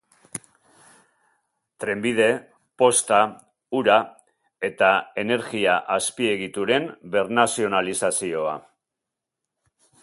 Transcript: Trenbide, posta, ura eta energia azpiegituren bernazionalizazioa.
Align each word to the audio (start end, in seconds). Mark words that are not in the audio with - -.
Trenbide, 1.83 2.27
posta, 2.83 3.19
ura 3.81 3.99
eta 4.71 4.91
energia 5.25 5.77
azpiegituren 5.99 6.91
bernazionalizazioa. 7.17 8.61